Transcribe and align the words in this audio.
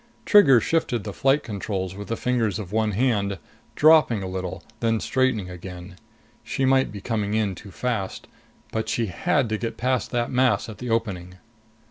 Trigger 0.25 0.59
shifted 0.59 1.03
the 1.03 1.13
flight 1.13 1.43
controls 1.43 1.93
with 1.93 2.07
the 2.07 2.17
fingers 2.17 2.57
of 2.57 2.71
one 2.71 2.93
hand, 2.93 3.37
dropping 3.75 4.23
a 4.23 4.27
little, 4.27 4.63
then 4.79 4.99
straightening 4.99 5.47
again. 5.47 5.95
She 6.43 6.65
might 6.65 6.91
be 6.91 7.01
coming 7.01 7.35
in 7.35 7.53
too 7.53 7.69
fast. 7.69 8.25
But 8.71 8.89
she 8.89 9.05
had 9.05 9.47
to 9.49 9.59
get 9.59 9.77
past 9.77 10.09
that 10.09 10.31
mass 10.31 10.67
at 10.67 10.79
the 10.79 10.89
opening. 10.89 11.35